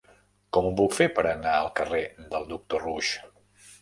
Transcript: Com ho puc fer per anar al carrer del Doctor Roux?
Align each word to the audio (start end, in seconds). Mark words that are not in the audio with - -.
Com 0.55 0.69
ho 0.69 0.69
puc 0.79 0.95
fer 1.01 1.07
per 1.19 1.25
anar 1.33 1.53
al 1.57 1.69
carrer 1.81 2.01
del 2.35 2.49
Doctor 2.57 2.87
Roux? 2.89 3.13